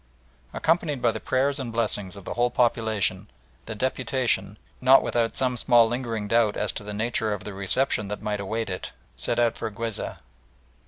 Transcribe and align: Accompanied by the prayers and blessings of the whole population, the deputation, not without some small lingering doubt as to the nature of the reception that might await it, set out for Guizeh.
Accompanied 0.51 0.99
by 0.99 1.11
the 1.11 1.19
prayers 1.19 1.59
and 1.59 1.71
blessings 1.71 2.15
of 2.15 2.25
the 2.25 2.33
whole 2.33 2.49
population, 2.49 3.29
the 3.67 3.75
deputation, 3.75 4.57
not 4.81 5.03
without 5.03 5.35
some 5.37 5.57
small 5.57 5.87
lingering 5.87 6.27
doubt 6.27 6.57
as 6.57 6.71
to 6.71 6.83
the 6.83 6.91
nature 6.91 7.33
of 7.33 7.43
the 7.43 7.53
reception 7.53 8.07
that 8.07 8.19
might 8.23 8.39
await 8.39 8.71
it, 8.71 8.93
set 9.15 9.37
out 9.37 9.59
for 9.59 9.69
Guizeh. 9.69 10.17